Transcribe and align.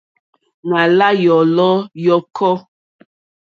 Nà 0.69 0.79
la 0.97 1.09
yòlò 1.23 1.69
yɔ̀kɔ. 2.05 2.51